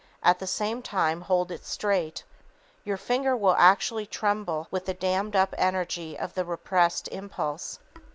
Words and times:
At 0.23 0.39
the 0.39 0.47
same 0.47 0.81
time 0.81 1.21
hold 1.21 1.51
it 1.51 1.63
straight. 1.63 2.23
Your 2.83 2.97
finger 2.97 3.37
will 3.37 3.53
actually 3.59 4.07
tremble 4.07 4.65
with 4.71 4.87
the 4.87 4.95
dammed 4.95 5.35
up 5.35 5.53
energy 5.59 6.17
of 6.17 6.33
the 6.33 6.43
repressed 6.43 7.07
impulse. 7.09 7.77